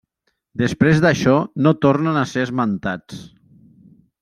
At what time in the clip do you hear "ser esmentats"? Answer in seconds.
2.33-3.21